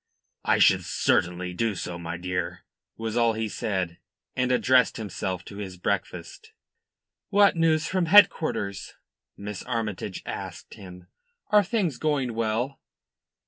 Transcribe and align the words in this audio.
"I 0.43 0.57
should 0.57 0.83
certainly 0.83 1.53
do 1.53 1.75
so, 1.75 1.99
my 1.99 2.17
dear," 2.17 2.65
was 2.97 3.15
all 3.15 3.33
he 3.33 3.47
said, 3.47 3.99
and 4.35 4.51
addressed 4.51 4.97
himself 4.97 5.45
to 5.45 5.57
his 5.57 5.77
breakfast. 5.77 6.53
"What 7.29 7.55
news 7.55 7.85
from 7.85 8.07
headquarters?" 8.07 8.95
Miss 9.37 9.61
Armytage 9.61 10.23
asked 10.25 10.73
him. 10.73 11.07
"Are 11.51 11.63
things 11.63 11.99
going 11.99 12.33
well?" 12.33 12.81